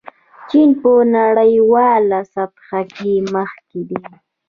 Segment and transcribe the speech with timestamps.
[0.49, 4.01] چین په نړیواله صحنه کې مخکښ دی.